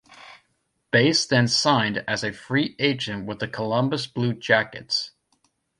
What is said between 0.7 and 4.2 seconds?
Bass then signed as a free agent with the Columbus